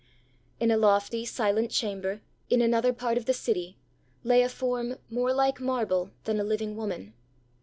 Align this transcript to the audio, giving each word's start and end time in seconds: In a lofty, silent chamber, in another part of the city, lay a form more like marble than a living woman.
In 0.59 0.71
a 0.71 0.77
lofty, 0.77 1.25
silent 1.25 1.69
chamber, 1.69 2.21
in 2.49 2.59
another 2.59 2.91
part 2.91 3.19
of 3.19 3.25
the 3.27 3.35
city, 3.35 3.77
lay 4.23 4.41
a 4.41 4.49
form 4.49 4.97
more 5.11 5.31
like 5.31 5.59
marble 5.59 6.09
than 6.23 6.39
a 6.39 6.43
living 6.43 6.75
woman. 6.75 7.13